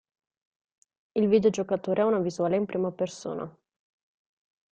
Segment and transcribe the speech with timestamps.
[1.19, 3.47] Il videogiocatore ha una visuale in prima persona.